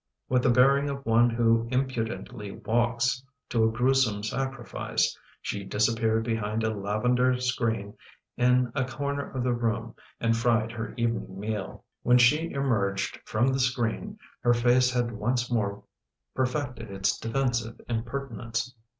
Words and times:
With 0.27 0.41
the 0.41 0.49
bearing 0.49 0.89
of 0.89 1.05
one 1.05 1.29
who 1.29 1.67
impudently 1.69 2.49
walks 2.49 3.23
to 3.49 3.63
a 3.65 3.69
gruesome 3.71 4.23
sac 4.23 4.53
rifice 4.57 5.15
she 5.43 5.63
disappeared 5.63 6.23
behind 6.23 6.63
a 6.63 6.73
lavendar 6.73 7.39
screen 7.39 7.93
in 8.35 8.71
a 8.73 8.83
corner 8.83 9.29
of 9.29 9.43
the 9.43 9.53
room 9.53 9.93
and 10.19 10.35
fried 10.35 10.71
her 10.71 10.95
evening 10.97 11.39
meal. 11.39 11.85
When 12.01 12.17
she 12.17 12.49
[so] 12.51 12.55
emerged 12.61 13.19
from 13.25 13.49
the 13.49 13.59
screen 13.59 14.17
her 14.39 14.55
face 14.55 14.89
had 14.91 15.11
once 15.11 15.51
more 15.51 15.83
per 16.33 16.47
fected 16.47 16.89
its 16.89 17.15
defensive 17.19 17.79
impertinence. 17.87 18.73